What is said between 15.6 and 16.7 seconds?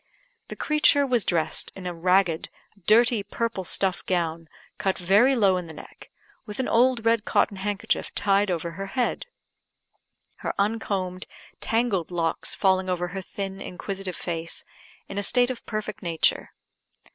perfect nature.